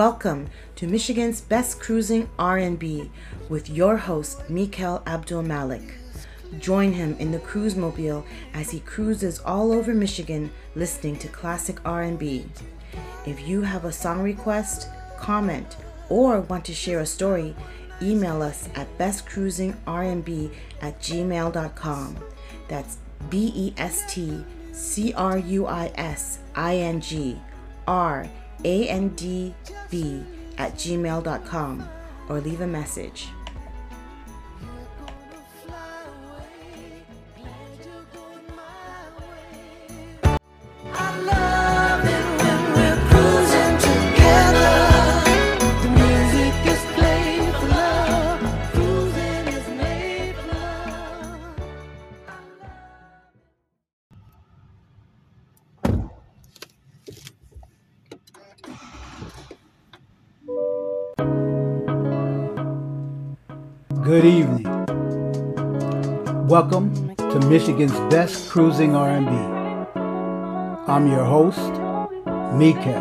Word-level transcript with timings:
Welcome 0.00 0.48
to 0.76 0.86
Michigan's 0.86 1.42
Best 1.42 1.78
Cruising 1.78 2.30
R&B 2.38 3.10
with 3.50 3.68
your 3.68 3.98
host 3.98 4.38
Mikal 4.48 5.06
Abdul 5.06 5.42
Malik. 5.42 5.92
Join 6.58 6.94
him 6.94 7.14
in 7.18 7.32
the 7.32 7.38
cruise 7.38 7.76
mobile 7.76 8.24
as 8.54 8.70
he 8.70 8.80
cruises 8.80 9.40
all 9.40 9.72
over 9.72 9.92
Michigan 9.92 10.50
listening 10.74 11.18
to 11.18 11.28
classic 11.28 11.76
R&B. 11.84 12.46
If 13.26 13.46
you 13.46 13.60
have 13.60 13.84
a 13.84 13.92
song 13.92 14.22
request, 14.22 14.88
comment, 15.18 15.76
or 16.08 16.40
want 16.40 16.64
to 16.64 16.72
share 16.72 17.00
a 17.00 17.04
story, 17.06 17.54
email 18.00 18.40
us 18.40 18.70
at 18.76 18.88
bestcruisingrandb 18.96 20.50
at 20.80 20.98
gmail.com. 20.98 22.16
That's 22.68 22.96
B 23.28 23.52
E 23.54 23.74
S 23.76 24.10
T 24.10 24.42
C 24.72 25.12
R 25.12 25.36
U 25.36 25.66
I 25.66 25.92
S 25.94 26.38
I 26.54 26.76
N 26.76 27.02
G 27.02 27.38
R 27.86 28.26
andv 28.64 30.24
at 30.58 30.74
gmail.com 30.74 31.88
or 32.28 32.40
leave 32.40 32.60
a 32.60 32.66
message. 32.66 33.28
I 40.92 41.20
love 41.20 41.49
Good 64.02 64.24
evening. 64.24 64.64
Welcome 66.46 67.14
to 67.16 67.40
Michigan's 67.48 67.92
Best 68.12 68.48
Cruising 68.48 68.94
R&B. 68.94 69.30
I'm 70.90 71.06
your 71.06 71.22
host, 71.22 71.58
Mika. 72.54 72.96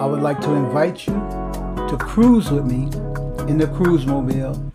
I 0.00 0.06
would 0.06 0.22
like 0.22 0.40
to 0.40 0.52
invite 0.54 1.06
you 1.06 1.12
to 1.12 1.98
cruise 2.00 2.50
with 2.50 2.64
me 2.64 2.84
in 3.50 3.58
the 3.58 3.66
Cruise 3.76 4.06
Mobile 4.06 4.72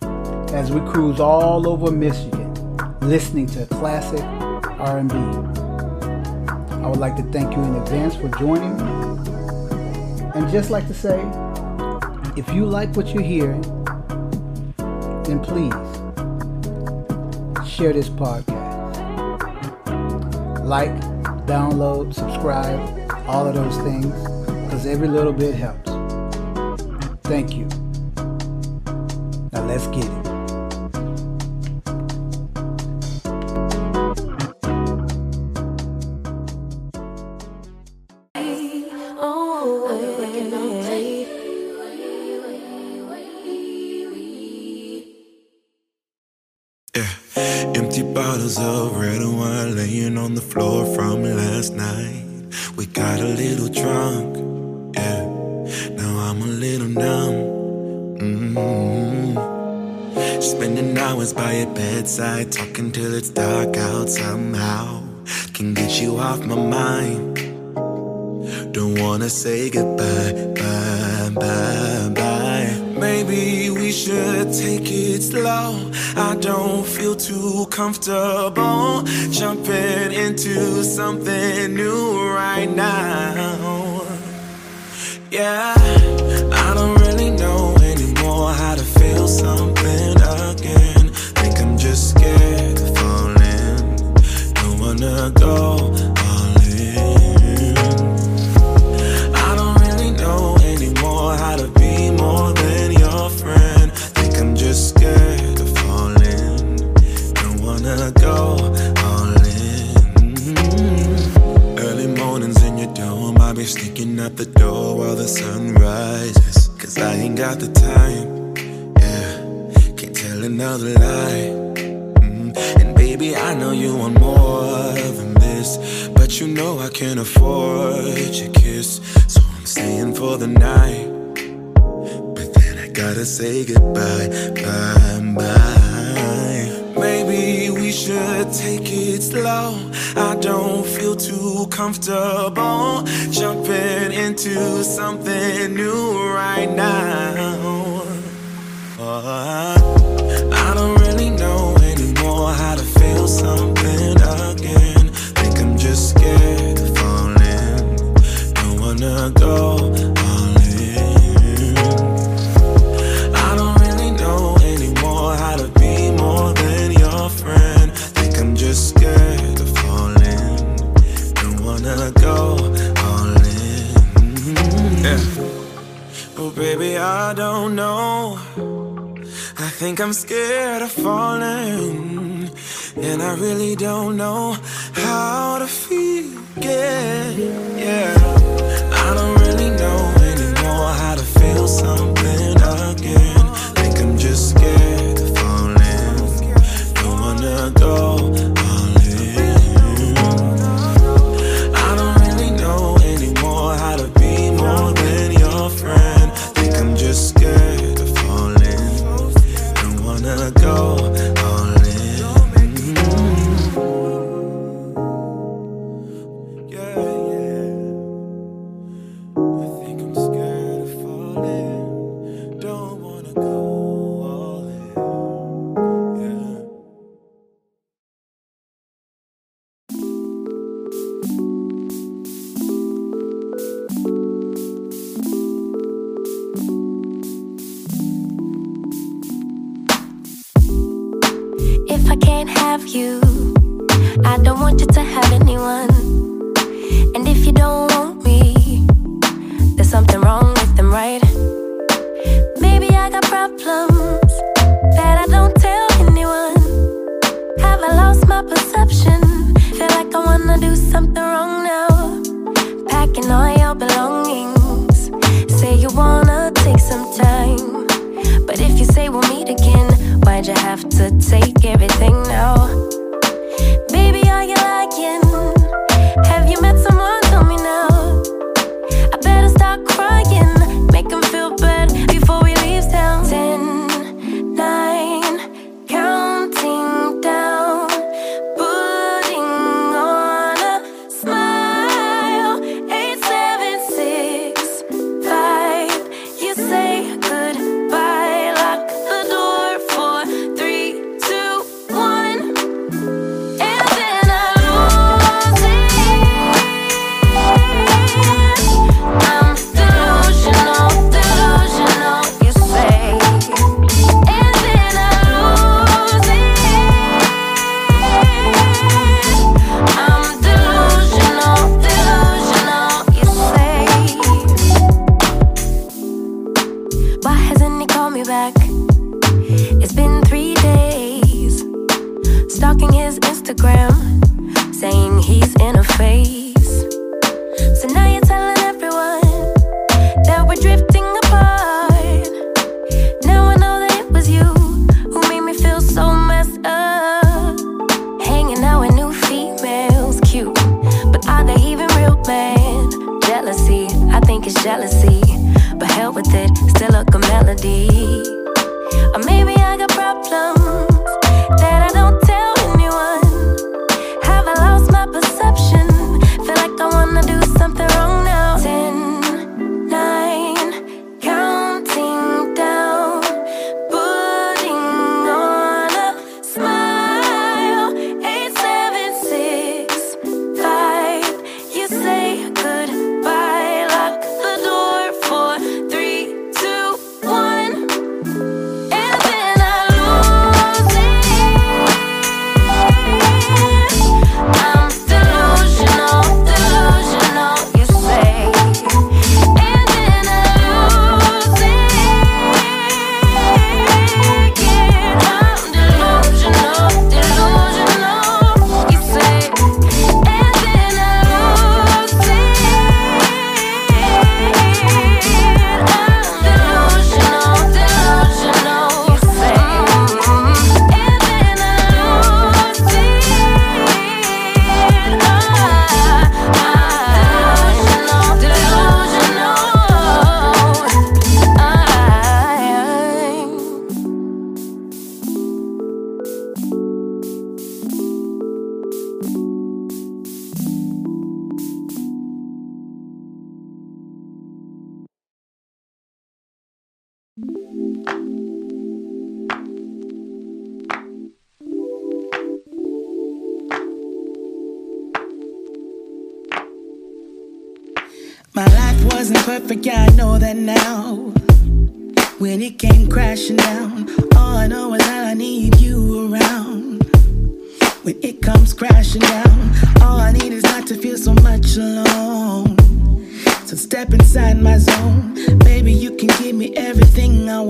as 0.53 0.71
we 0.71 0.81
cruise 0.81 1.19
all 1.19 1.67
over 1.67 1.89
Michigan 1.89 2.53
listening 3.02 3.47
to 3.47 3.65
classic 3.65 4.23
R&B. 4.80 5.15
I 5.15 6.88
would 6.88 6.99
like 6.99 7.15
to 7.15 7.23
thank 7.31 7.55
you 7.55 7.63
in 7.63 7.73
advance 7.75 8.15
for 8.15 8.30
joining 8.38 8.77
me. 8.77 8.83
And 10.35 10.47
just 10.52 10.69
like 10.69 10.85
to 10.88 10.93
say, 10.93 11.19
if 12.38 12.47
you 12.53 12.67
like 12.67 12.95
what 12.95 13.08
you're 13.08 13.23
hearing, 13.23 13.63
then 15.28 15.39
please 15.42 15.73
share 17.70 17.92
this 17.92 18.09
podcast. 18.09 18.56
Like, 20.64 20.95
download, 21.45 22.14
subscribe, 22.14 22.80
all 23.28 23.45
of 23.45 23.53
those 23.55 23.78
things, 23.80 24.05
because 24.66 24.86
every 24.86 25.08
little 25.08 25.33
bit 25.33 25.54
helps. 25.54 25.92
Thank 27.23 27.54
you. 27.54 27.67
Now 29.52 29.66
let's 29.66 29.87
get 29.87 30.05
it. 30.05 30.17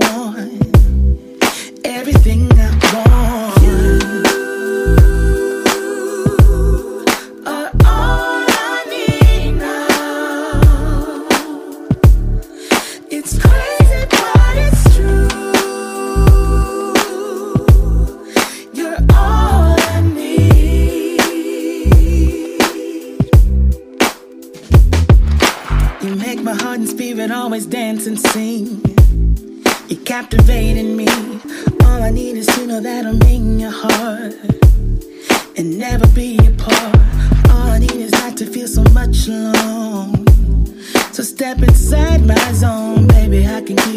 Everything 0.08 0.48
Everything 1.84 2.47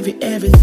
give 0.01 0.15
you 0.15 0.19
everything 0.21 0.60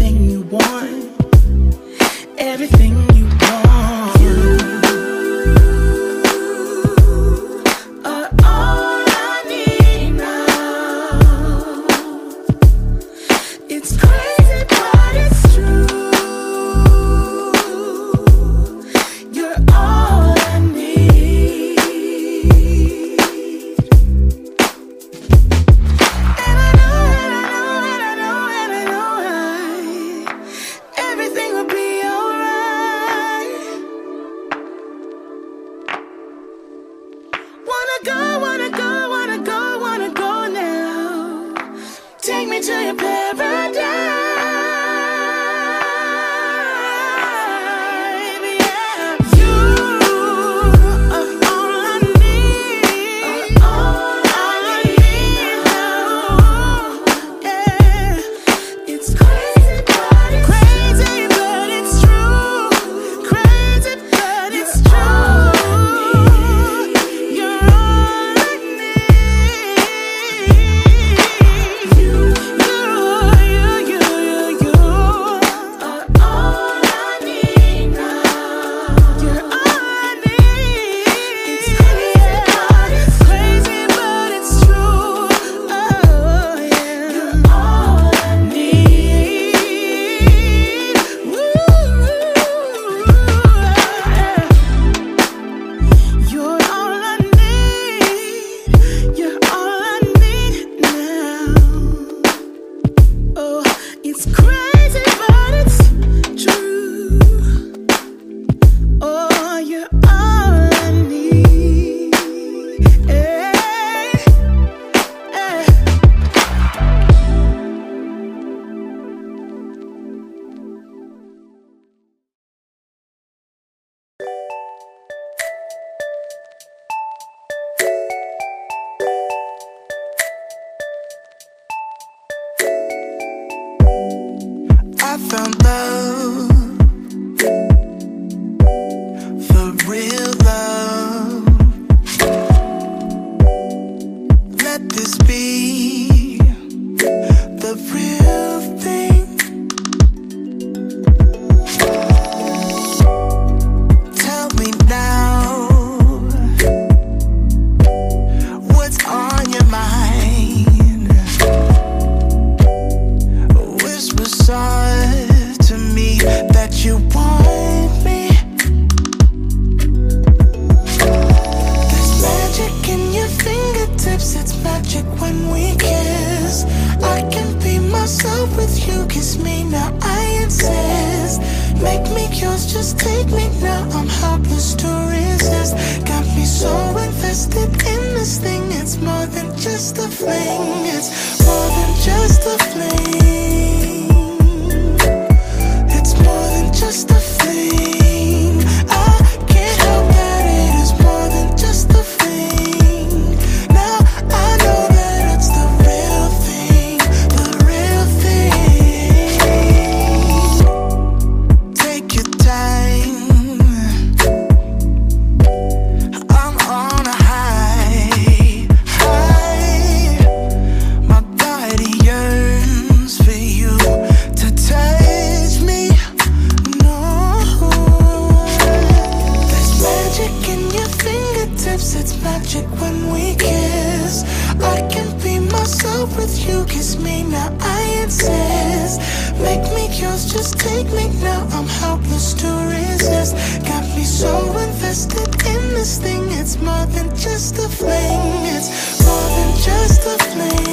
this 245.89 245.97
thing. 245.97 246.23
It's 246.39 246.57
more 246.61 246.85
than 246.87 247.09
just 247.15 247.57
a 247.57 247.67
fling. 247.67 248.45
It's 248.55 249.01
more 249.05 249.29
than 249.37 249.57
just 249.57 250.05
a 250.05 250.17
fling. 250.25 250.68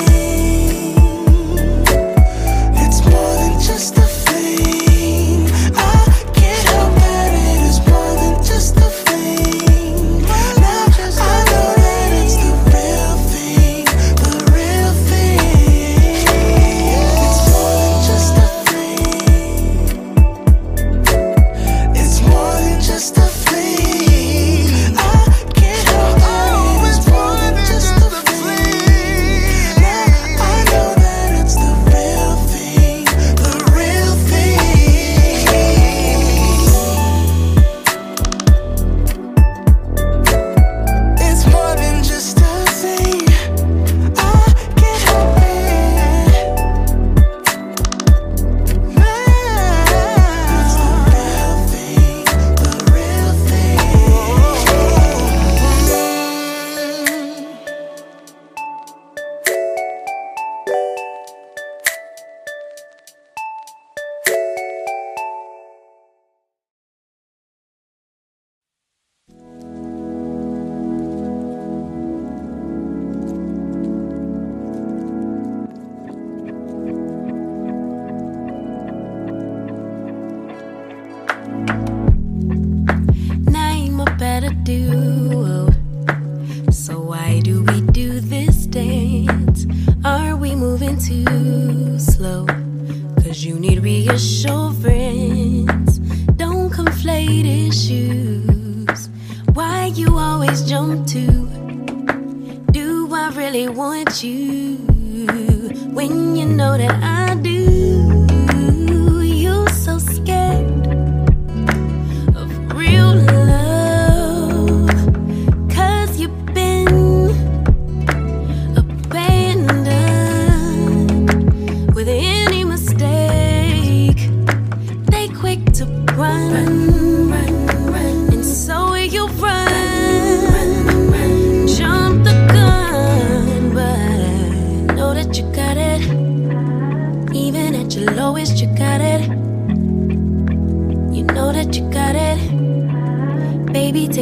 slow. 91.98 92.46
Cause 93.22 93.44
you 93.44 93.58
need 93.58 93.82
reassurance. 93.82 95.98
Don't 96.36 96.70
conflate 96.70 97.68
issues. 97.68 99.08
Why 99.54 99.86
you 99.86 100.18
always 100.18 100.62
jump 100.62 101.06
to? 101.08 101.26
Do 102.72 103.14
I 103.14 103.30
really 103.34 103.68
want 103.68 104.22
you? 104.22 104.76
When 105.92 106.36
you 106.36 106.46
know 106.46 106.76
that 106.76 106.94
I 107.02 107.34
do. 107.36 107.85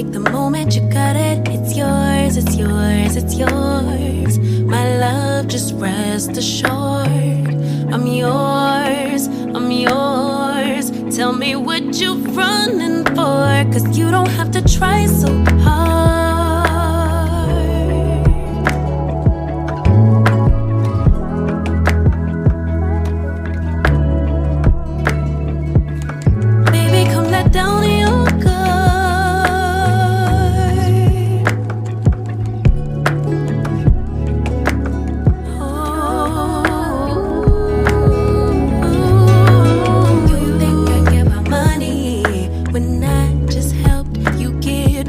Take 0.04 0.12
the 0.12 0.30
moment 0.30 0.74
you 0.74 0.82
got 0.90 1.16
it. 1.16 1.48
It's 1.48 1.74
yours, 1.76 2.36
it's 2.36 2.56
yours, 2.56 3.16
it's 3.16 3.36
yours. 3.36 4.38
My 4.60 4.98
love, 4.98 5.48
just 5.48 5.74
rest 5.76 6.36
assured. 6.36 7.48
I'm 7.92 8.06
yours, 8.06 9.28
I'm 9.56 9.70
yours. 9.70 11.16
Tell 11.16 11.32
me 11.32 11.56
what 11.56 11.98
you're 12.00 12.16
running 12.16 13.04
for. 13.16 13.72
Cause 13.72 13.96
you 13.96 14.10
don't 14.10 14.28
have 14.30 14.50
to 14.52 14.62
try 14.62 15.06
so 15.06 15.28
hard. 15.44 15.63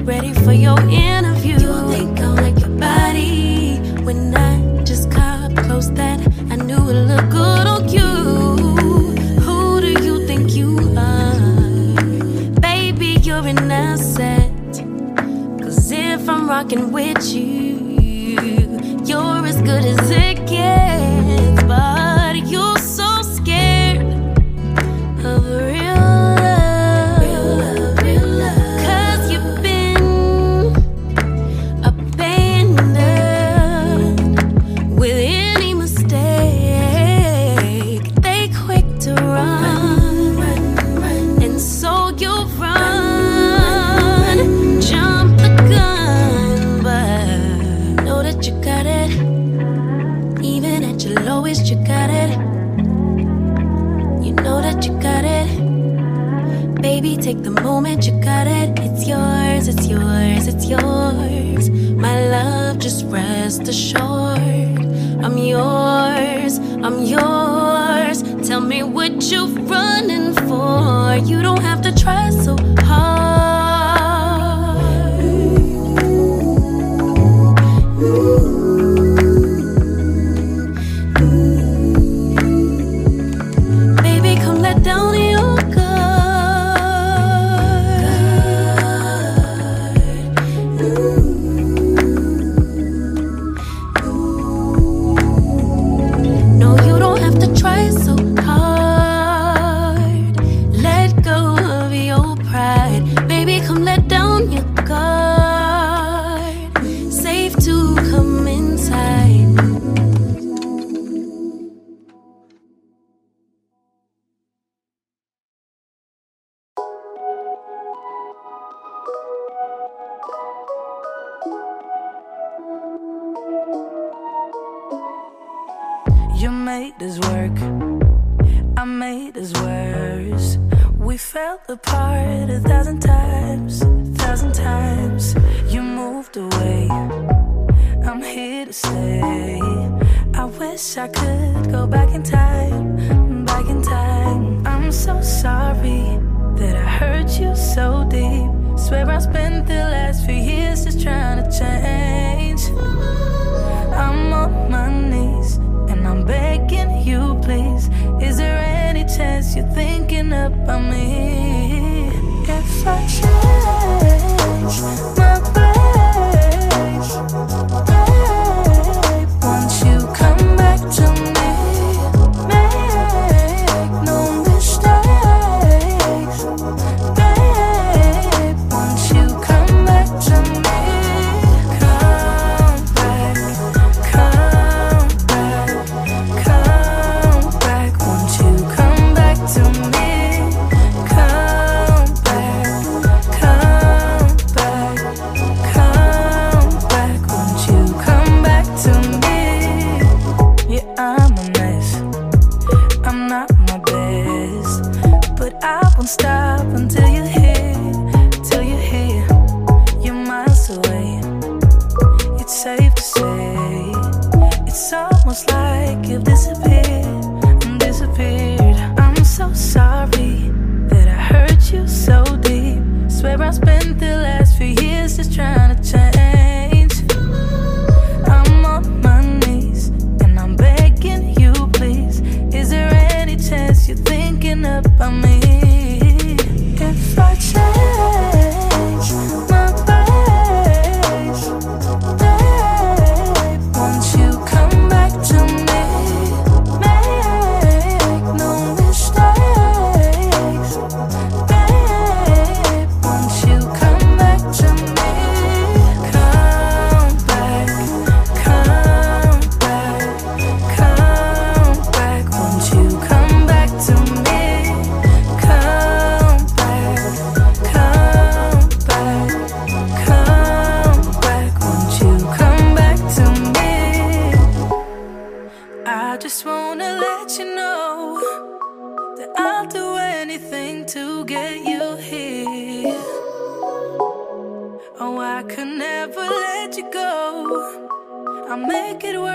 ready 0.05 0.33
for 0.33 0.51
your 0.51 0.79
end. 0.81 1.24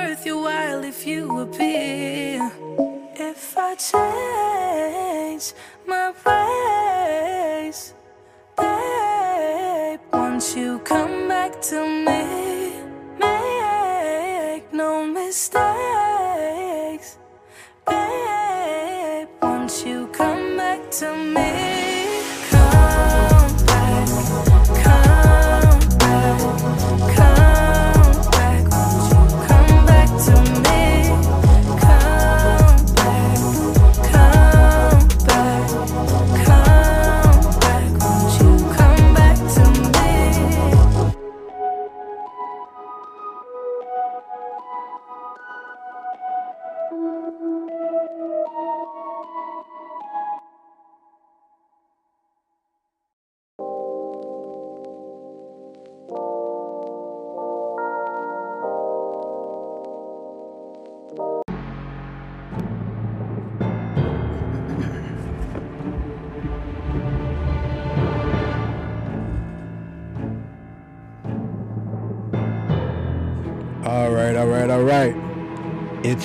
Worth 0.00 0.24
your 0.26 0.42
while 0.42 0.82
if 0.84 1.06
you 1.06 1.40
appear. 1.40 2.50
If 3.14 3.56
I 3.56 3.70
change 3.90 5.46
my 5.86 6.06
ways, 6.24 7.94
babe, 8.56 10.00
once 10.12 10.56
you 10.56 10.78
come 10.92 11.28
back 11.28 11.52
to 11.70 11.78
me, 12.06 12.22
make 13.24 14.72
no 14.72 15.06
mistakes, 15.06 15.58
babe, 17.86 19.28
once 19.42 19.84
you 19.84 20.06
come 20.20 20.56
back 20.56 20.90
to 21.00 21.08
me. 21.34 21.49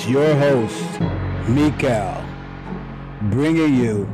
Your 0.06 0.36
host, 0.36 0.84
Mikal, 1.48 2.24
bringing 3.28 3.74
you 3.74 4.08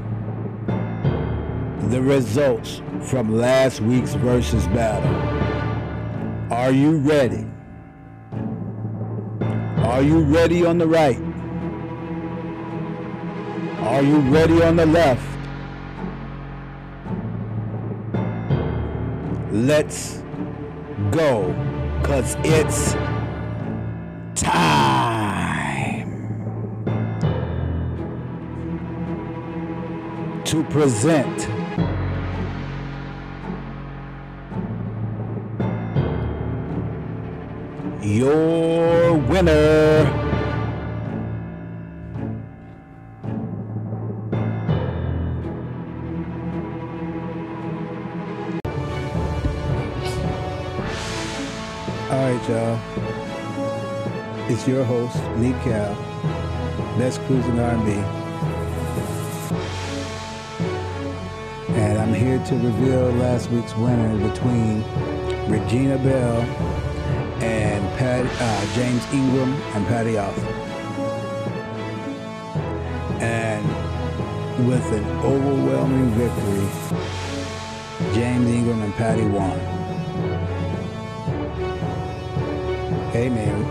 the 1.90 2.00
results 2.00 2.81
from 3.02 3.37
last 3.37 3.83
week's 3.83 4.14
versus 4.14 4.66
battle. 4.68 5.14
Are 6.50 6.70
you 6.70 6.96
ready? 6.96 7.46
Are 9.85 10.00
you 10.00 10.20
ready 10.20 10.64
on 10.64 10.78
the 10.78 10.88
right? 10.88 11.20
Are 13.81 14.02
you 14.02 14.20
ready 14.20 14.62
on 14.62 14.76
the 14.76 14.87
left? 14.87 15.28
Let's 19.52 20.22
go, 21.11 21.55
cause 22.02 22.35
it's 22.44 22.94
time 24.42 25.12
to 30.53 30.62
present 30.65 31.49
your 38.05 39.15
winner. 39.15 40.05
All 52.11 52.19
right, 52.19 52.49
y'all. 52.51 52.79
It's 54.51 54.69
your 54.69 54.85
host, 54.85 55.17
Mikal, 55.38 55.97
Best 56.99 57.23
Cruising 57.23 57.59
I'm 57.59 58.22
here 62.42 62.59
to 62.59 62.66
reveal 62.66 63.11
last 63.12 63.50
week's 63.50 63.76
winner 63.76 64.28
between 64.28 64.83
Regina 65.48 65.98
Belle 65.98 66.40
and 67.42 67.98
Pat, 67.98 68.24
uh, 68.40 68.74
James 68.74 69.05
Ingram 69.12 69.52
and 69.74 69.87
Patti 69.87 70.16
Austin. 70.18 70.44
And 73.20 73.66
with 74.68 74.85
an 74.92 75.05
overwhelming 75.20 76.11
victory, 76.11 76.68
James 78.14 78.48
Ingram 78.48 78.83
and 78.83 78.94
Patti 78.94 79.26
won. 79.26 79.59
Hey 83.11 83.28
man, 83.28 83.62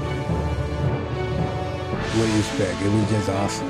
what 2.17 2.25
do 2.25 2.31
you 2.31 2.39
expect? 2.39 2.81
It 2.81 2.89
was 2.89 3.09
just 3.09 3.29
awesome. 3.29 3.69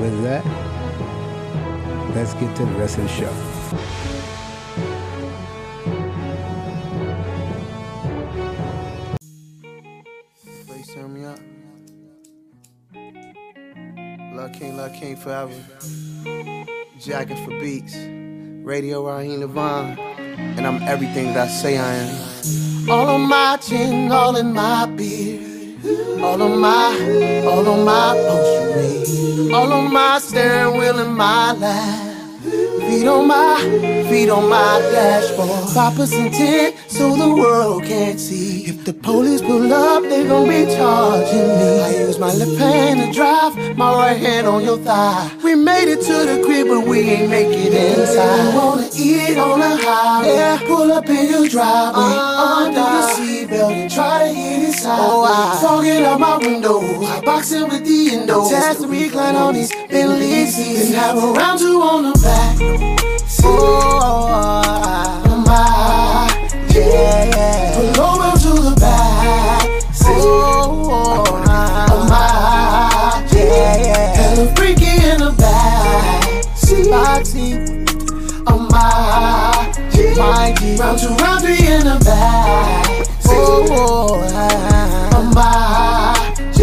With 0.00 0.22
that, 0.22 0.67
let's 2.18 2.34
get 2.34 2.56
to 2.56 2.64
the 2.66 2.72
rest 2.72 2.98
of 2.98 3.04
the 3.04 3.10
show. 3.10 3.32
Please 10.66 10.96
me 10.96 11.24
up. 11.24 11.38
Love 14.34 14.52
King, 14.52 14.76
Love 14.76 14.92
King 14.94 15.14
forever. 15.14 15.54
Jacking 16.98 17.44
for 17.44 17.50
beats. 17.60 17.96
Radio 18.66 19.06
Raheem 19.06 19.38
Devon. 19.38 19.96
And 20.56 20.66
I'm 20.66 20.82
everything 20.82 21.34
that 21.34 21.46
I 21.46 21.50
say 21.52 21.78
I 21.78 21.94
am. 21.94 22.90
All 22.90 23.08
on 23.10 23.28
my 23.28 23.58
chin, 23.62 24.10
all 24.10 24.34
in 24.36 24.52
my 24.52 24.86
beard. 24.86 25.44
All 26.20 26.42
on 26.42 26.58
my, 26.58 27.44
all 27.46 27.68
on 27.68 27.84
my 27.84 28.12
poster 28.26 29.54
All 29.54 29.72
on 29.72 29.92
my 29.92 30.18
steering 30.18 30.76
wheel 30.76 30.98
in 30.98 31.12
my 31.12 31.52
lap. 31.52 32.07
Feet 32.88 33.06
on 33.06 33.26
my, 33.28 33.60
feet 34.08 34.30
on 34.30 34.48
my 34.48 34.80
dashboard. 34.90 35.68
Five 35.74 35.94
percent 35.94 36.32
tint 36.32 36.74
so 36.88 37.14
the 37.16 37.28
world 37.28 37.84
can't 37.84 38.18
see. 38.18 38.64
If 38.64 38.86
the 38.86 38.94
police 38.94 39.42
pull 39.42 39.70
up, 39.70 40.04
they 40.04 40.26
gon' 40.26 40.48
be 40.48 40.64
charging 40.74 41.48
me. 41.58 41.70
I 41.82 41.90
use 42.06 42.18
my 42.18 42.32
left 42.32 42.58
hand 42.58 43.00
to 43.00 43.12
drive, 43.12 43.76
my 43.76 43.92
right 43.92 44.16
hand 44.16 44.46
on 44.46 44.64
your 44.64 44.78
thigh. 44.78 45.30
We 45.44 45.54
made 45.54 45.88
it 45.92 46.00
to 46.00 46.16
the 46.30 46.42
crib, 46.42 46.68
but 46.68 46.86
we 46.86 47.00
ain't 47.00 47.30
make 47.30 47.48
it 47.48 47.74
inside. 47.74 48.52
You 48.52 48.58
wanna 48.58 48.88
eat 48.96 49.32
it 49.32 49.38
on 49.38 49.60
the 49.60 49.76
highway? 49.84 50.28
Yeah. 50.28 50.58
Pull 50.66 50.90
up 50.90 51.08
in 51.10 51.28
your 51.28 51.46
driveway, 51.46 52.02
uh-huh. 52.02 52.64
under 52.64 52.86
your 52.94 53.06
seatbelt 53.14 53.72
and 53.72 53.90
try 53.90 54.18
to 54.20 54.32
hit 54.32 54.47
inside. 54.78 54.98
Oh, 55.00 55.24
I 55.24 55.58
fogging 55.60 56.04
out 56.04 56.20
my 56.20 56.36
window, 56.38 56.80
I 56.80 57.20
boxing 57.24 57.68
with 57.68 57.84
the 57.84 58.10
endo. 58.14 58.48
Test 58.48 58.80
the 58.80 58.88
recline 58.88 59.36
on 59.36 59.54
these 59.54 59.70
Bentley 59.88 60.46
seats, 60.46 60.86
and 60.86 60.94
have 60.94 61.16
a 61.16 61.32
round 61.32 61.58
two 61.58 61.80
on 61.80 62.04
the 62.04 62.12
back. 62.22 62.56
Oh, 63.44 64.62
my, 65.46 66.28
yeah, 66.74 67.24
yeah. 67.24 67.94
Pull 67.94 68.10
over 68.10 68.38
to 68.38 68.52
the 68.62 68.74
back. 68.78 69.66
Oh, 70.04 71.24
my, 72.08 73.24
yeah, 73.32 73.76
yeah. 73.76 74.14
Hella 74.14 74.46
freaky 74.54 74.92
in 75.06 75.18
the 75.18 75.30
back. 75.38 75.66
Boxy, 76.88 77.52
oh 78.46 78.58
my, 78.70 79.72
my 80.16 80.52
G. 80.58 80.60
Round 80.76 80.98
two, 80.98 81.08
round 81.16 81.40
three 81.42 81.66
in 81.66 81.84
the 81.84 81.98
back. 82.02 82.87
Oh, 83.26 83.66
oh 83.70 84.08
G. 86.54 86.60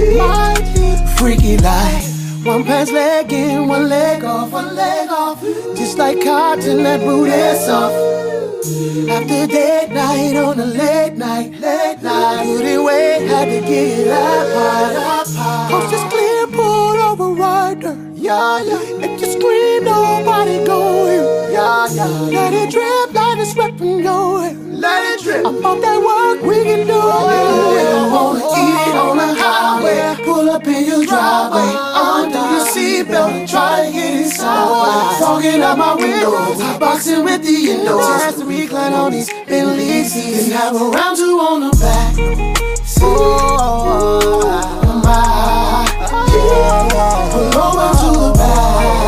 Freaky 1.18 1.58
like. 1.58 2.04
One 2.46 2.64
pants 2.64 2.92
leg 2.92 3.34
in, 3.34 3.68
one 3.68 3.90
leg 3.90 4.24
off, 4.24 4.52
one 4.52 4.76
leg 4.76 5.10
off. 5.10 5.42
Just 5.76 5.98
like 5.98 6.22
cotton, 6.22 6.84
that 6.84 7.00
boot 7.00 7.28
is 7.28 7.66
soft. 7.66 7.96
After 9.10 9.48
date 9.48 9.90
night 9.90 10.36
on 10.36 10.60
a 10.60 10.66
late 10.66 11.18
night, 11.18 11.60
late 11.60 12.02
night. 12.04 12.46
Couldn't 12.46 12.84
wait, 12.84 13.28
had 13.28 13.46
to 13.46 13.62
get 13.68 14.08
up 14.10 14.48
high. 14.54 15.70
Coast 15.72 15.94
is 15.94 16.04
clear, 16.12 16.48
pulled 16.48 17.00
over 17.00 17.34
rider. 17.34 17.98
Yeah, 18.14 18.62
yeah. 18.64 19.06
If 19.06 19.22
you 19.22 19.28
scream, 19.32 19.84
nobody 19.84 20.64
go 20.66 21.06
here. 21.06 21.52
Yeah, 21.52 21.88
yeah. 21.94 22.08
Let 22.08 22.54
it 22.54 22.70
drip, 22.72 23.15
let 23.46 23.72
it 23.72 23.78
sweat 23.78 23.78
from. 23.78 24.80
Let 24.80 25.20
it 25.20 25.24
drip. 25.24 25.46
I'm 25.46 25.66
on 25.66 25.82
that 25.82 26.00
work, 26.02 26.42
we 26.44 26.64
can 26.64 26.88
do 26.88 26.94
it. 26.94 26.98
I 26.98 28.10
wanna 28.12 28.40
eat 28.40 28.88
it 28.90 28.96
on 28.96 29.18
the 29.18 29.28
highway. 29.42 30.24
Pull 30.24 30.50
up 30.50 30.68
in 30.68 30.86
your 30.86 31.06
driveway. 31.06 31.76
Under 31.96 32.38
your 32.38 32.66
seatbelt 32.66 33.50
try 33.50 33.86
to 33.86 33.92
get 33.94 34.14
inside. 34.22 35.20
Fogging 35.20 35.62
out 35.62 35.78
my 35.78 35.96
window, 35.96 36.32
hot 36.36 36.80
boxing 36.80 37.24
with 37.24 37.44
the 37.44 37.72
endo. 37.72 38.00
Chance 38.00 38.38
to 38.40 38.46
recline 38.46 38.94
on 38.94 39.12
these 39.12 39.30
Bentley 39.48 40.04
seats 40.04 40.46
and 40.46 40.54
have 40.54 40.76
a 40.76 40.86
round 40.86 41.18
two 41.18 41.40
on 41.40 41.62
the 41.62 41.72
back. 41.78 42.16
Oh, 43.02 44.42
my, 45.04 45.86
yeah. 46.34 47.32
Pull 47.32 47.62
over 47.62 47.90
to 48.00 48.20
the 48.20 48.34
back. 48.38 49.05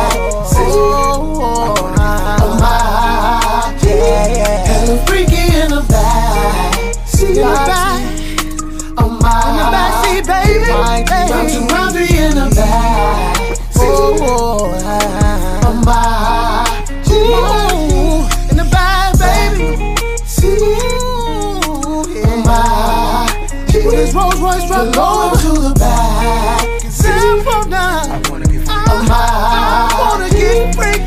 Rolls 24.78 24.96
Royce 24.96 24.96
low 24.96 25.34
to 25.34 25.60
the 25.60 25.74
back. 25.74 26.80
Simple 26.88 27.64
down. 27.68 28.10
I 28.12 28.30
wanna 28.30 28.46
get 28.46 28.62
freaky. 28.62 28.70
I 28.70 29.88
wanna 29.98 30.30
get 30.30 30.74
freaky. 30.76 31.02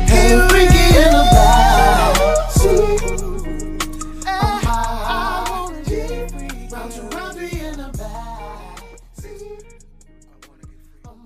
freaky 0.50 0.84
in 0.98 1.10
the 1.16 1.24
back. 1.32 2.50
See, 2.50 2.96
uh, 4.26 4.60
I 4.66 5.48
wanna 5.48 5.82
get 5.84 6.30
freaky. 6.30 6.68
Round 6.70 6.92
two, 6.92 7.02
round 7.16 7.32
three 7.34 7.60
in 7.60 7.74
the 7.78 7.88
back. 7.96 8.78
See, 9.14 9.56
I 10.28 10.36
wanna 10.46 10.66
get 10.68 10.84
freaky. 10.92 11.16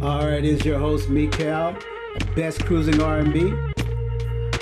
All 0.00 0.24
right, 0.30 0.44
it's 0.44 0.64
your 0.64 0.78
host 0.78 1.08
Mikal, 1.08 1.82
Best 2.36 2.64
Cruising 2.64 3.02
R&B. 3.02 3.52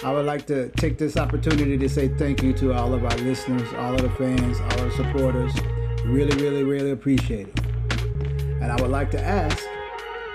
I 0.07 0.13
would 0.13 0.25
like 0.25 0.47
to 0.47 0.69
take 0.77 0.99
this 0.99 1.17
opportunity 1.17 1.77
to 1.77 1.89
say 1.89 2.07
thank 2.07 2.41
you 2.41 2.53
to 2.59 2.73
all 2.73 2.95
of 2.95 3.03
our 3.03 3.17
listeners, 3.17 3.67
all 3.77 3.93
of 3.93 4.03
the 4.03 4.11
fans, 4.11 4.61
all 4.61 4.85
the 4.85 4.91
supporters. 4.93 5.53
Really, 6.05 6.41
really, 6.41 6.63
really 6.63 6.93
appreciate 6.93 7.49
it. 7.49 7.61
And 8.63 8.71
I 8.71 8.81
would 8.81 8.93
like 8.93 9.11
to 9.11 9.21
ask 9.21 9.59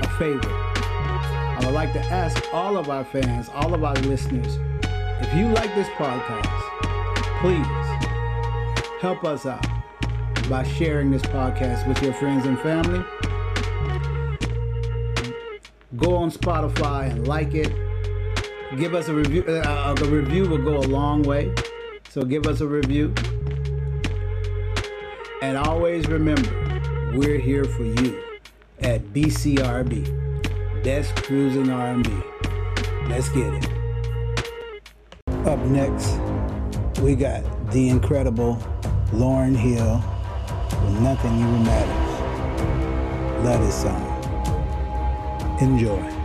a 0.01 0.09
favor. 0.17 0.41
I 0.45 1.61
would 1.63 1.73
like 1.73 1.93
to 1.93 2.01
ask 2.01 2.53
all 2.53 2.77
of 2.77 2.89
our 2.89 3.05
fans, 3.05 3.47
all 3.53 3.73
of 3.73 3.85
our 3.85 3.95
listeners, 3.95 4.57
if 5.21 5.33
you 5.33 5.47
like 5.47 5.73
this 5.73 5.87
podcast, 5.91 6.51
please 7.39 7.65
help 8.99 9.23
us 9.23 9.45
out 9.45 9.65
by 10.49 10.63
sharing 10.63 11.11
this 11.11 11.21
podcast 11.21 11.87
with 11.87 12.03
your 12.03 12.13
friends 12.15 12.45
and 12.45 12.59
family 12.59 13.05
go 15.97 16.15
on 16.15 16.31
Spotify 16.31 17.09
and 17.11 17.27
like 17.27 17.53
it. 17.53 17.90
Give 18.77 18.95
us 18.95 19.09
a 19.09 19.13
review. 19.13 19.43
Uh, 19.43 19.93
the 19.95 20.05
review 20.05 20.47
will 20.47 20.57
go 20.57 20.77
a 20.77 20.87
long 20.87 21.23
way. 21.23 21.53
So 22.09 22.23
give 22.23 22.47
us 22.47 22.61
a 22.61 22.67
review. 22.67 23.13
And 25.41 25.57
always 25.57 26.07
remember, 26.07 26.49
we're 27.13 27.37
here 27.37 27.65
for 27.65 27.83
you 27.83 28.23
at 28.79 29.01
BCRB, 29.13 30.83
Best 30.83 31.13
Cruising 31.17 31.69
R&B. 31.69 32.09
Let's 33.09 33.27
get 33.29 33.53
it. 33.53 33.69
Up 35.45 35.59
next, 35.65 36.17
we 37.01 37.15
got 37.15 37.43
the 37.71 37.89
incredible 37.89 38.55
Lauryn 39.11 39.55
Hill 39.55 40.01
with 40.85 41.01
Nothing 41.01 41.37
Even 41.39 41.63
Matters. 41.63 43.45
Love 43.45 43.61
this 43.65 43.81
song. 43.81 44.07
Enjoy. 45.59 46.20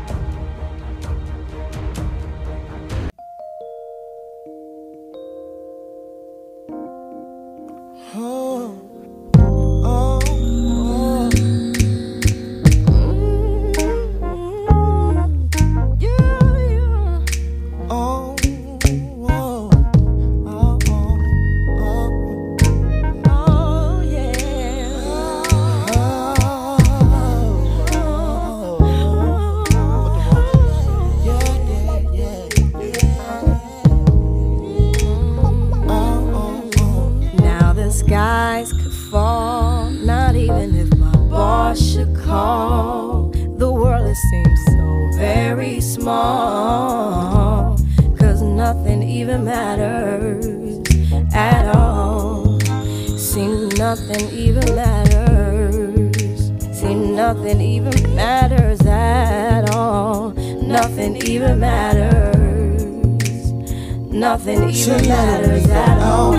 Matters 65.40 65.68
at 65.68 66.02
all. 66.02 66.34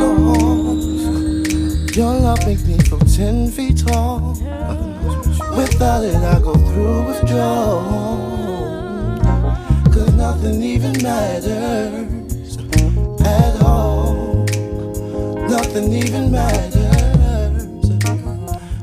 Your 1.96 2.14
love 2.14 2.46
makes 2.46 2.64
me 2.66 2.78
feel 2.80 3.00
ten 3.00 3.50
feet 3.52 3.86
tall. 3.86 4.32
Without 5.56 6.04
it, 6.04 6.16
I 6.16 6.40
go 6.40 6.54
through 6.54 7.08
withdrawal. 7.08 7.82
Cause 9.94 10.14
nothing 10.14 10.62
even 10.62 11.02
matters 11.02 12.58
at 13.22 13.62
all. 13.62 14.46
Nothing 15.50 15.94
even 15.94 16.32
matters. 16.32 17.66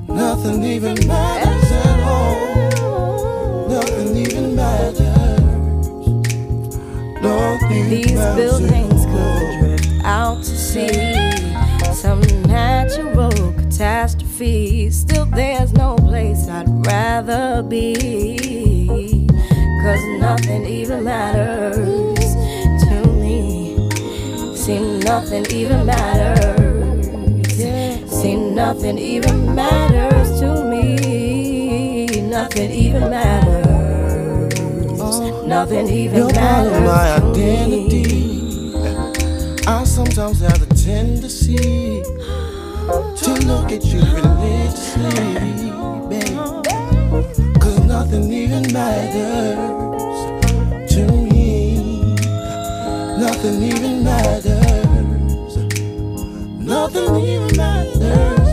Nothing 0.08 0.64
even 0.64 1.06
matters 1.06 1.72
at 1.72 2.00
all. 2.00 3.68
Nothing 3.68 4.16
even 4.16 4.54
matters. 4.56 5.04
Nothing 7.22 7.90
These 7.90 8.12
buildings 8.12 8.93
sea. 10.74 11.94
Some 11.94 12.20
natural 12.48 13.30
catastrophe. 13.52 14.90
Still, 14.90 15.26
there's 15.26 15.72
no 15.72 15.94
place 15.96 16.48
I'd 16.48 16.68
rather 16.86 17.62
be. 17.62 19.26
Cause 19.82 20.04
nothing 20.18 20.66
even 20.66 21.04
matters 21.04 22.34
to 22.84 22.94
me. 23.22 23.76
See, 24.56 24.98
nothing 24.98 25.46
even 25.52 25.86
matters. 25.86 27.06
See, 28.10 28.34
nothing 28.36 28.98
even 28.98 29.54
matters 29.54 30.40
to 30.40 30.64
me. 30.64 32.06
Nothing 32.36 32.70
even 32.72 33.10
matters. 33.10 33.64
Nothing 35.46 35.86
even 35.88 36.18
You're 36.18 36.30
part 36.30 36.66
of 36.66 36.72
matters. 36.72 37.22
my 37.22 37.32
to 37.32 37.38
me. 37.38 37.84
identity. 37.84 38.24
I 39.66 39.84
sometimes 39.84 40.40
have 40.40 40.63
tendency 40.84 41.56
to 43.16 43.30
look 43.46 43.72
at 43.72 43.82
you 43.86 44.00
religiously, 44.00 45.70
babe. 46.10 46.36
Cause 47.58 47.80
nothing 47.86 48.30
even 48.30 48.70
matters 48.70 49.56
to 50.92 51.06
me. 51.06 52.14
Nothing 53.18 53.62
even 53.62 54.04
matters. 54.04 55.56
Nothing 56.60 57.16
even 57.16 57.56
matters 57.56 58.43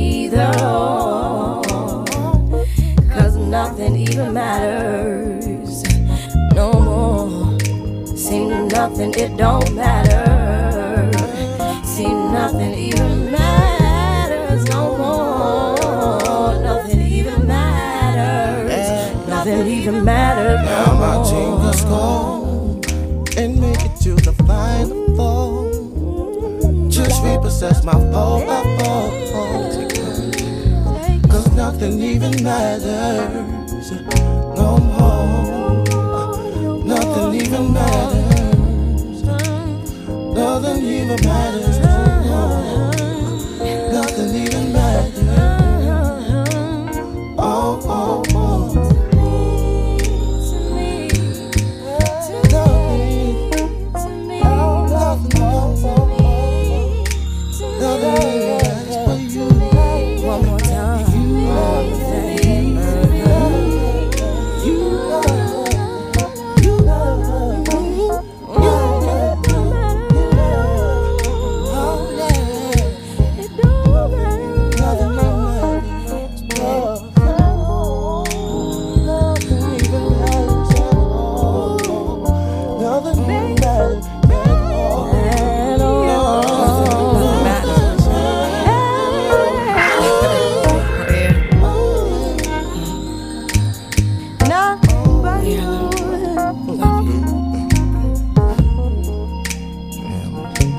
either. 0.00 0.52
Cause 3.12 3.36
nothing 3.36 3.96
even 3.96 4.32
matters 4.32 5.82
no 6.54 6.72
more. 6.72 7.58
See 8.16 8.46
nothing, 8.46 9.12
it 9.14 9.36
don't 9.36 9.74
matter. 9.74 11.10
See 11.84 12.08
nothing 12.08 12.74
even 12.74 13.30
matters 13.30 14.64
no 14.68 14.96
more. 14.96 16.62
Nothing 16.62 17.00
even 17.00 17.46
matters. 17.46 19.28
Nothing 19.28 19.66
even 19.66 20.04
matters. 20.04 20.60
Now 20.64 20.94
my 21.04 21.16
fingers 21.30 21.82
go 21.84 22.80
and 23.36 23.60
make 23.60 23.82
it 23.84 23.96
to 24.02 24.14
the 24.14 24.32
final 24.46 25.16
four. 25.16 25.70
Just 26.90 27.22
repossess 27.22 27.84
my 27.84 27.92
phone, 28.12 28.46
my 28.46 28.62
whole, 28.82 29.89
nothing 31.80 32.02
even 32.02 32.42
matters 32.44 33.90
no 34.54 34.76
more. 34.76 35.84
Nothing 36.84 37.40
even 37.40 37.72
matters. 37.72 39.22
Nothing 40.34 40.84
even 40.84 41.20
matters 41.24 41.69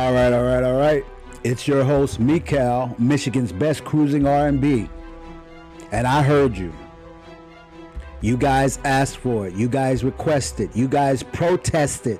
All 0.00 0.14
right, 0.14 0.32
all 0.32 0.44
right, 0.44 0.64
all 0.64 0.78
right. 0.78 1.04
It's 1.44 1.68
your 1.68 1.84
host, 1.84 2.18
Mikal, 2.22 2.98
Michigan's 2.98 3.52
best 3.52 3.84
cruising 3.84 4.26
R&B. 4.26 4.88
And 5.92 6.06
I 6.06 6.22
heard 6.22 6.56
you. 6.56 6.72
You 8.22 8.38
guys 8.38 8.78
asked 8.84 9.18
for 9.18 9.46
it. 9.46 9.52
You 9.52 9.68
guys 9.68 10.02
requested. 10.02 10.70
You 10.74 10.88
guys 10.88 11.22
protested 11.22 12.18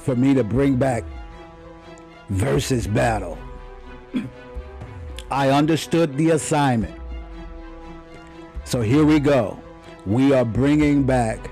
for 0.00 0.14
me 0.14 0.34
to 0.34 0.44
bring 0.44 0.76
back 0.76 1.04
versus 2.28 2.86
battle. 2.86 3.38
I 5.30 5.48
understood 5.48 6.14
the 6.18 6.32
assignment. 6.32 7.00
So 8.64 8.82
here 8.82 9.06
we 9.06 9.18
go. 9.18 9.58
We 10.04 10.34
are 10.34 10.44
bringing 10.44 11.04
back 11.04 11.50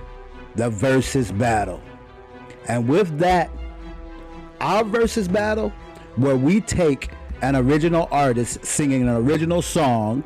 the 0.55 0.69
versus 0.69 1.33
battle. 1.33 1.81
And 2.67 2.87
with 2.87 3.19
that, 3.21 3.51
our 4.61 4.85
versus 4.85 5.29
battle 5.29 5.71
where 6.17 6.37
we 6.37 6.61
take 6.61 7.11
an 7.43 7.55
original 7.55 8.09
artist 8.11 8.65
singing 8.65 9.03
an 9.03 9.09
original 9.09 9.63
song 9.63 10.25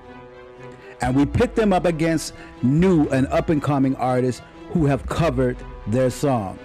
and 1.00 1.14
we 1.14 1.26
pit 1.26 1.54
them 1.54 1.72
up 1.72 1.84
against 1.84 2.32
new 2.62 3.08
and 3.08 3.26
up 3.28 3.50
and 3.50 3.62
coming 3.62 3.94
artists 3.96 4.40
who 4.70 4.86
have 4.86 5.04
covered 5.06 5.56
their 5.88 6.10
song. 6.10 6.58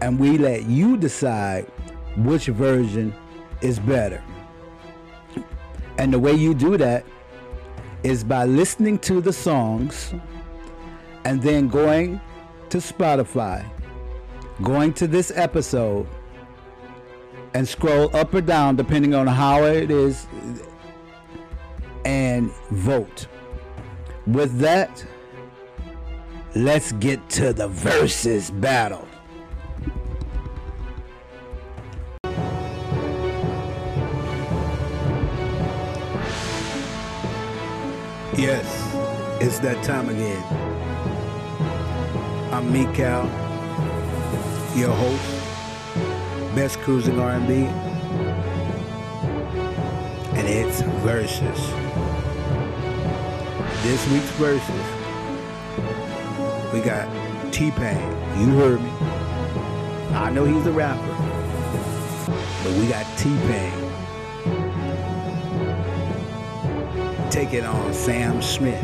And 0.00 0.18
we 0.18 0.38
let 0.38 0.64
you 0.64 0.96
decide 0.96 1.64
which 2.16 2.46
version 2.46 3.14
is 3.60 3.78
better. 3.78 4.22
And 5.98 6.12
the 6.12 6.18
way 6.18 6.32
you 6.32 6.54
do 6.54 6.76
that 6.78 7.04
is 8.02 8.24
by 8.24 8.44
listening 8.44 8.98
to 9.00 9.20
the 9.20 9.32
songs 9.32 10.14
and 11.24 11.42
then 11.42 11.68
going 11.68 12.20
to 12.70 12.78
Spotify 12.78 13.64
going 14.62 14.92
to 14.94 15.06
this 15.06 15.30
episode 15.34 16.06
and 17.56 17.66
scroll 17.66 18.14
up 18.14 18.34
or 18.34 18.42
down 18.42 18.76
depending 18.76 19.14
on 19.14 19.26
how 19.26 19.64
it 19.64 19.90
is 19.90 20.26
and 22.04 22.52
vote. 22.70 23.26
With 24.26 24.58
that, 24.58 25.02
let's 26.54 26.92
get 26.92 27.30
to 27.30 27.54
the 27.54 27.66
versus 27.68 28.50
battle. 28.50 29.08
Yes, 38.36 38.66
it's 39.40 39.60
that 39.60 39.82
time 39.82 40.10
again. 40.10 40.42
I'm 42.52 42.70
Mikal, 42.70 43.24
your 44.76 44.92
host 44.92 45.45
best 46.56 46.78
cruising 46.78 47.20
R&B, 47.20 47.66
and 50.34 50.48
it's 50.48 50.80
versus. 51.04 51.60
This 53.82 54.08
week's 54.10 54.30
versus, 54.40 54.86
we 56.72 56.80
got 56.80 57.06
T 57.52 57.70
Pain. 57.72 58.10
You 58.40 58.56
heard 58.56 58.80
me. 58.80 58.90
I 60.16 60.30
know 60.30 60.46
he's 60.46 60.64
a 60.64 60.72
rapper, 60.72 61.06
but 62.64 62.72
we 62.78 62.88
got 62.88 63.04
T 63.18 63.28
Pain 63.48 63.72
taking 67.30 67.66
on 67.66 67.92
Sam 67.92 68.40
Smith. 68.40 68.80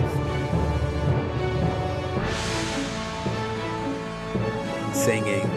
Singing 4.95 5.51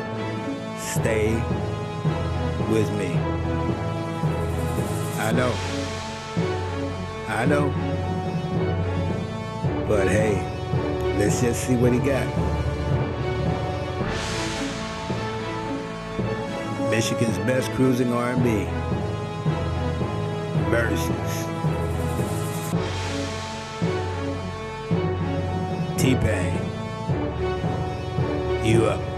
stay 0.79 1.64
with 2.69 2.91
me. 2.93 3.13
I 5.19 5.31
know. 5.31 5.53
I 7.27 7.45
know. 7.45 7.69
But 9.87 10.07
hey, 10.07 10.41
let's 11.17 11.41
just 11.41 11.65
see 11.65 11.75
what 11.75 11.93
he 11.93 11.99
got. 11.99 12.25
Michigan's 16.89 17.37
best 17.39 17.69
cruising 17.71 18.13
R&B. 18.13 18.67
Versus. 20.69 21.45
T-Pain. 25.97 26.55
You 28.65 28.85
up. 28.85 29.14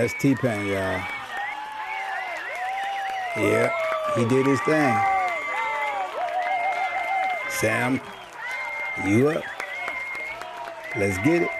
That's 0.00 0.14
T 0.14 0.34
Pain, 0.34 0.66
y'all. 0.66 1.02
Yep. 3.36 3.72
He 4.16 4.24
did 4.24 4.46
his 4.46 4.58
thing. 4.62 4.96
Sam, 7.50 8.00
you 9.04 9.28
up? 9.28 9.44
Let's 10.96 11.18
get 11.18 11.42
it. 11.42 11.59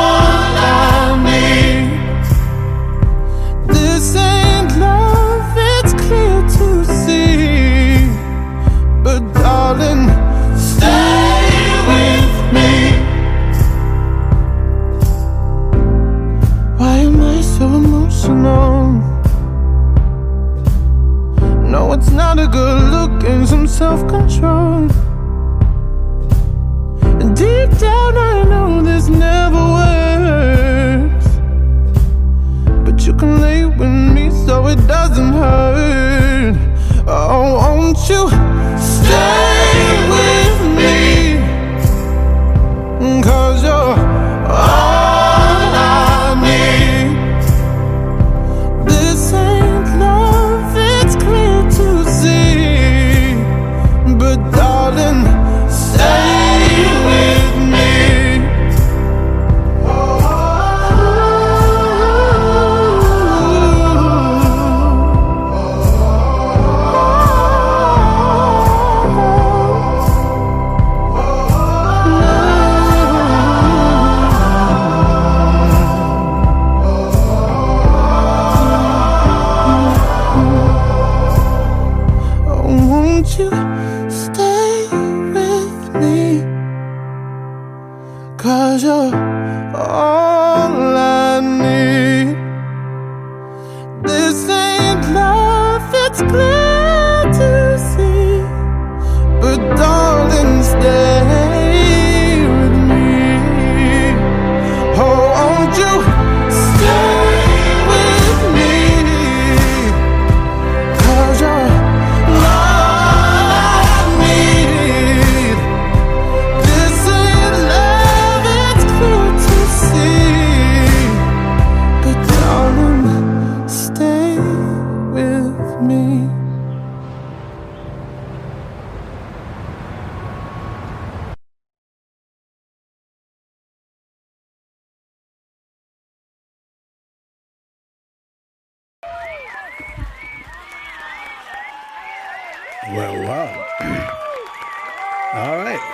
and 23.81 23.99
self 23.99 24.07
control. 24.07 24.87
Deep 27.33 27.69
down, 27.79 28.17
I 28.17 28.43
know 28.43 28.81
this 28.81 29.07
never 29.09 29.63
works. 29.79 31.27
But 32.85 33.05
you 33.05 33.13
can 33.13 33.41
lay 33.41 33.65
with 33.65 33.89
me 34.15 34.29
so 34.45 34.67
it 34.67 34.87
doesn't 34.87 35.33
hurt. 35.33 36.55
Oh, 37.07 37.57
won't 37.57 37.97
you 38.09 38.29
stay 38.79 39.70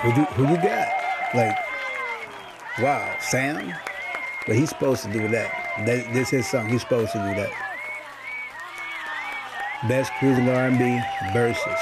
who 0.02 0.14
do, 0.14 0.22
who 0.36 0.48
you 0.48 0.58
got? 0.58 0.88
Like, 1.34 1.58
wow, 2.80 3.16
Sam. 3.20 3.74
But 4.46 4.56
he's 4.56 4.70
supposed 4.70 5.04
to 5.04 5.12
do 5.12 5.28
that. 5.28 5.86
that. 5.86 6.14
This 6.14 6.32
is 6.34 6.50
song. 6.50 6.70
He's 6.70 6.82
supposed 6.82 7.12
to 7.12 7.18
do 7.18 7.36
that. 7.36 7.52
Best 9.88 10.12
cruising 10.20 10.48
R&B 10.48 11.00
versus. 11.34 11.80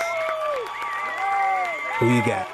Who 1.99 2.13
you 2.13 2.25
got? 2.25 2.47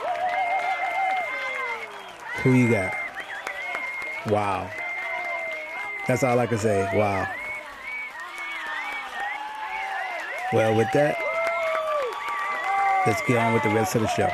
Who 2.43 2.53
you 2.53 2.69
got? 2.69 2.93
Wow. 4.27 4.69
That's 6.07 6.23
all 6.23 6.37
I 6.37 6.45
can 6.45 6.57
say. 6.57 6.89
Wow. 6.93 7.27
Well, 10.53 10.75
with 10.75 10.91
that, 10.93 11.15
let's 13.07 13.21
get 13.25 13.37
on 13.37 13.53
with 13.53 13.63
the 13.63 13.69
rest 13.69 13.95
of 13.95 14.01
the 14.01 14.07
show. 14.09 14.29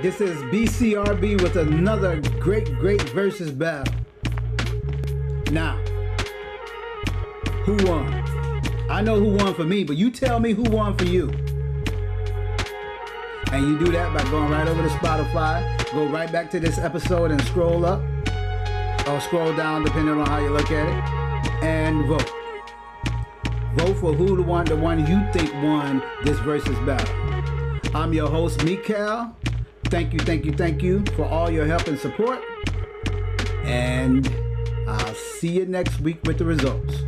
This 0.00 0.20
is 0.20 0.40
BCRB 0.44 1.42
with 1.42 1.56
another 1.56 2.20
great, 2.38 2.72
great 2.78 3.02
versus 3.10 3.50
battle. 3.50 3.92
Now, 5.50 5.76
who 7.64 7.74
won? 7.84 8.06
I 8.88 9.02
know 9.02 9.18
who 9.18 9.32
won 9.32 9.54
for 9.54 9.64
me, 9.64 9.82
but 9.82 9.96
you 9.96 10.12
tell 10.12 10.38
me 10.38 10.52
who 10.52 10.62
won 10.62 10.96
for 10.96 11.04
you. 11.04 11.30
And 13.50 13.66
you 13.66 13.76
do 13.76 13.90
that 13.90 14.16
by 14.16 14.22
going 14.30 14.52
right 14.52 14.68
over 14.68 14.80
to 14.80 14.88
Spotify, 14.88 15.92
go 15.92 16.06
right 16.06 16.30
back 16.30 16.48
to 16.52 16.60
this 16.60 16.78
episode 16.78 17.32
and 17.32 17.42
scroll 17.42 17.84
up 17.84 18.00
or 19.08 19.20
scroll 19.20 19.52
down 19.56 19.82
depending 19.82 20.14
on 20.16 20.26
how 20.26 20.38
you 20.38 20.50
look 20.50 20.70
at 20.70 20.86
it 20.86 21.64
and 21.64 22.06
vote. 22.06 22.30
Vote 23.74 23.96
for 23.96 24.12
who 24.12 24.36
the 24.36 24.42
one 24.42 24.64
the 24.64 24.76
one 24.76 25.00
you 25.00 25.20
think 25.32 25.52
won 25.54 26.00
this 26.22 26.38
versus 26.38 26.78
battle. 26.86 27.12
I'm 27.96 28.12
your 28.12 28.28
host, 28.28 28.60
Mikal. 28.60 29.34
Thank 29.90 30.12
you, 30.12 30.18
thank 30.20 30.44
you, 30.44 30.52
thank 30.52 30.82
you 30.82 31.02
for 31.16 31.24
all 31.24 31.50
your 31.50 31.64
help 31.64 31.88
and 31.88 31.98
support. 31.98 32.40
And 33.64 34.30
I'll 34.86 35.14
see 35.14 35.48
you 35.48 35.66
next 35.66 36.00
week 36.00 36.18
with 36.24 36.38
the 36.38 36.44
results. 36.44 37.07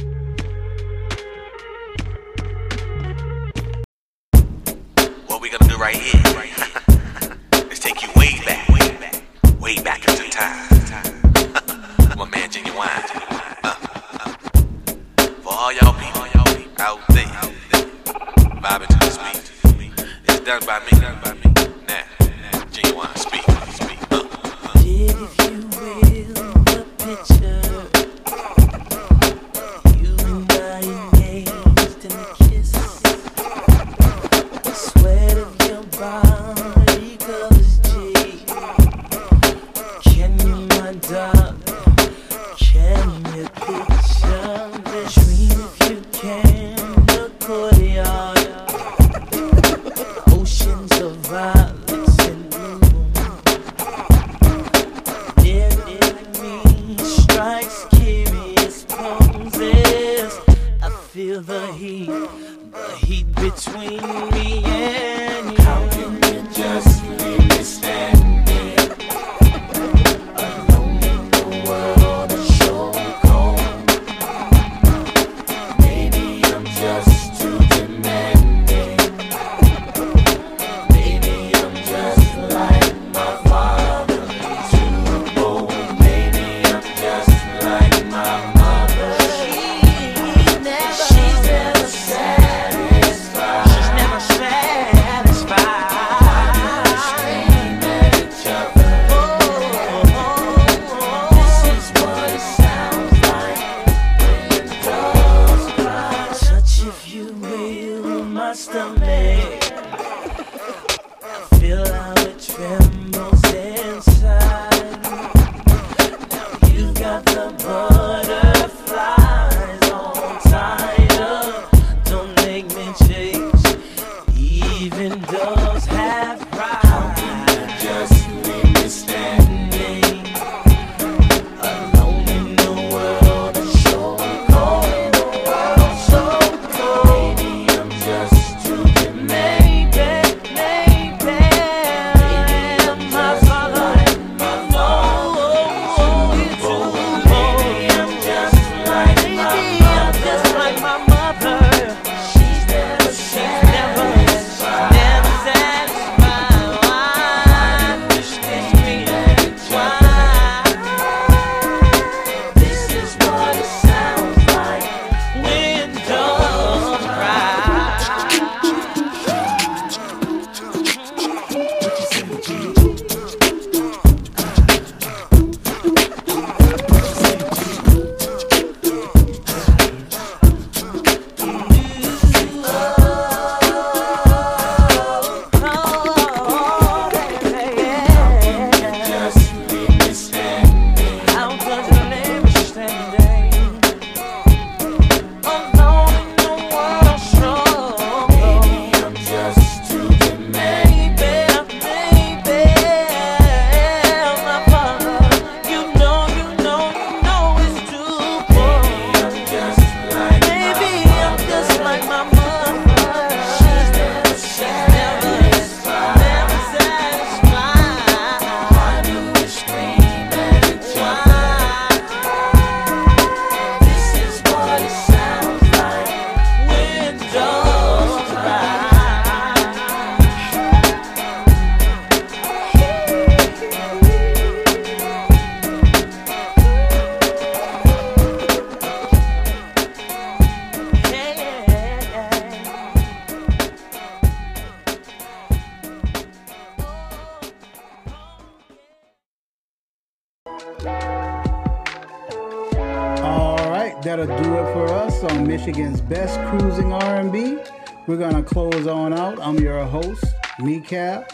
We're 258.07 258.17
gonna 258.17 258.43
close 258.43 258.87
on 258.87 259.13
out. 259.13 259.39
I'm 259.41 259.59
your 259.59 259.85
host, 259.85 260.25
Mikal, 260.59 261.25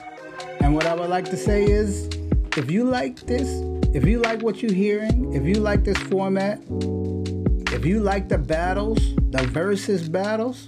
and 0.60 0.74
what 0.74 0.84
I 0.86 0.94
would 0.94 1.08
like 1.08 1.24
to 1.26 1.36
say 1.36 1.64
is, 1.64 2.08
if 2.56 2.70
you 2.70 2.84
like 2.84 3.20
this, 3.20 3.48
if 3.94 4.04
you 4.04 4.18
like 4.20 4.42
what 4.42 4.62
you're 4.62 4.72
hearing, 4.72 5.32
if 5.32 5.44
you 5.44 5.54
like 5.54 5.84
this 5.84 5.96
format, 5.96 6.60
if 7.72 7.84
you 7.86 8.00
like 8.00 8.28
the 8.28 8.38
battles, 8.38 8.98
the 9.30 9.46
versus 9.46 10.08
battles, 10.08 10.66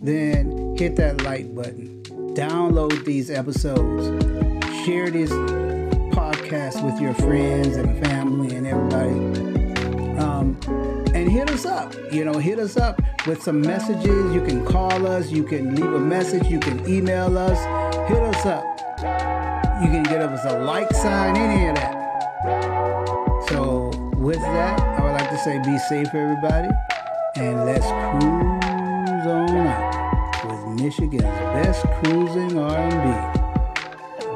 then 0.00 0.76
hit 0.76 0.96
that 0.96 1.22
like 1.22 1.54
button. 1.54 2.02
Download 2.34 3.04
these 3.04 3.30
episodes. 3.30 4.06
Share 4.84 5.10
this 5.10 5.30
podcast 6.14 6.84
with 6.84 7.00
your 7.00 7.14
friends 7.14 7.76
and 7.76 8.04
family 8.04 8.56
and 8.56 8.66
everybody. 8.66 9.53
Um, 10.18 10.56
and 11.14 11.30
hit 11.30 11.50
us 11.50 11.66
up. 11.66 11.94
You 12.12 12.24
know, 12.24 12.34
hit 12.34 12.58
us 12.58 12.76
up 12.76 13.00
with 13.26 13.42
some 13.42 13.60
messages. 13.60 14.34
You 14.34 14.44
can 14.44 14.64
call 14.64 15.06
us. 15.06 15.30
You 15.30 15.44
can 15.44 15.74
leave 15.74 15.92
a 15.92 16.00
message. 16.00 16.46
You 16.46 16.60
can 16.60 16.88
email 16.88 17.36
us. 17.36 17.58
Hit 18.08 18.22
us 18.22 18.46
up. 18.46 18.64
You 19.82 19.90
can 19.90 20.02
get 20.04 20.22
us 20.22 20.44
a 20.44 20.58
like 20.60 20.90
sign, 20.92 21.36
any 21.36 21.68
of 21.68 21.74
that. 21.76 23.46
So, 23.48 23.90
with 24.16 24.40
that, 24.40 24.80
I 24.80 25.04
would 25.04 25.12
like 25.12 25.30
to 25.30 25.38
say 25.38 25.58
be 25.58 25.76
safe, 25.78 26.08
everybody, 26.14 26.68
and 27.36 27.66
let's 27.66 27.84
cruise 27.84 29.26
on 29.26 29.56
out 29.66 30.46
with 30.46 30.80
Michigan's 30.80 31.22
best 31.22 31.84
cruising 32.02 32.58
R&B. 32.58 33.40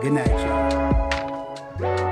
Good 0.02 0.12
night, 0.12 0.28
y'all. 0.28 2.07